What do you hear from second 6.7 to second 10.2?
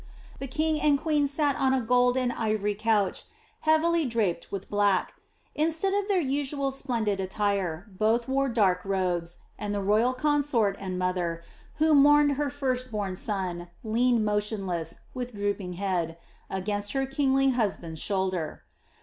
splendid attire, both wore dark robes, and the royal